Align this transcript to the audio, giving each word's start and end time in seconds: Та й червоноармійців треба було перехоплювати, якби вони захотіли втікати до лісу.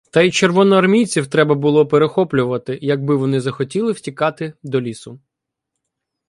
Та 0.09 0.21
й 0.21 0.31
червоноармійців 0.31 1.27
треба 1.27 1.55
було 1.55 1.85
перехоплювати, 1.87 2.79
якби 2.81 3.15
вони 3.15 3.41
захотіли 3.41 3.91
втікати 3.91 4.53
до 4.63 4.81
лісу. 4.81 5.19